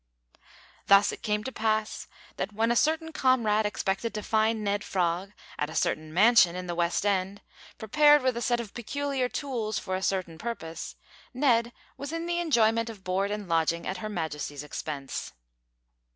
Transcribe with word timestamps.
Thus 0.87 1.11
it 1.11 1.21
came 1.21 1.43
to 1.43 1.51
pass, 1.51 2.07
that 2.37 2.51
when 2.51 2.71
a 2.71 2.75
certain 2.75 3.11
comrade 3.11 3.67
expected 3.67 4.15
to 4.15 4.23
find 4.23 4.63
Ned 4.63 4.83
Frog 4.83 5.31
at 5.59 5.69
a 5.69 5.75
certain 5.75 6.11
mansion 6.11 6.55
in 6.55 6.65
the 6.65 6.73
West 6.73 7.05
end, 7.05 7.39
prepared 7.77 8.23
with 8.23 8.35
a 8.35 8.41
set 8.41 8.59
of 8.59 8.73
peculiar 8.73 9.29
tools 9.29 9.77
for 9.77 9.95
a 9.95 10.01
certain 10.01 10.39
purpose, 10.39 10.95
Ned 11.35 11.71
was 11.97 12.11
in 12.11 12.25
the 12.25 12.39
enjoyment 12.39 12.89
of 12.89 13.03
board 13.03 13.29
and 13.29 13.47
lodging 13.47 13.85
at 13.85 13.97
Her 13.97 14.09
Majesty's 14.09 14.63
expense. 14.63 15.33